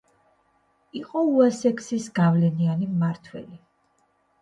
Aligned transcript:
იყო 1.01 1.23
უესექსის 1.35 2.09
გავლენიანი 2.19 2.91
მმართველი. 2.97 3.65